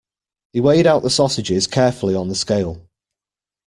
[0.53, 2.89] He weighed out the sausages carefully on the scale.